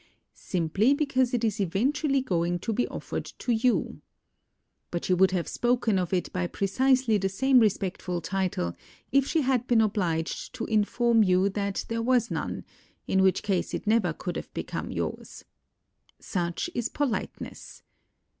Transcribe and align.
Simply 0.33 0.95
because 0.95 1.31
it 1.31 1.43
is 1.43 1.61
even 1.61 1.93
tually 1.93 2.25
going 2.25 2.57
to 2.61 2.73
be 2.73 2.87
offered 2.87 3.25
to 3.37 3.51
you. 3.53 4.01
But 4.89 5.05
she 5.05 5.13
would 5.13 5.29
have 5.29 5.47
spoken 5.47 5.99
of 5.99 6.11
it 6.11 6.33
by 6.33 6.47
precisely 6.47 7.19
the 7.19 7.29
same 7.29 7.59
respectful 7.59 8.19
title, 8.19 8.75
if 9.11 9.27
she 9.27 9.41
had 9.41 9.67
been 9.67 9.79
obliged 9.79 10.55
to 10.55 10.65
inform 10.65 11.23
you 11.23 11.49
that 11.49 11.85
there 11.87 12.01
was 12.01 12.31
none, 12.31 12.63
in 13.07 13.21
which 13.21 13.43
case 13.43 13.75
it 13.75 13.85
never 13.85 14.11
could 14.11 14.37
have 14.37 14.51
become 14.55 14.89
yours. 14.89 15.45
Such 16.19 16.71
is 16.73 16.89
politeness. 16.89 17.83